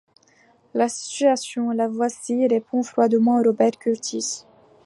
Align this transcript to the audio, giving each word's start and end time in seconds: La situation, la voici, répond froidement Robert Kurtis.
La 0.73 0.89
situation, 0.89 1.69
la 1.69 1.87
voici, 1.87 2.47
répond 2.47 2.81
froidement 2.81 3.39
Robert 3.43 3.77
Kurtis. 3.77 4.47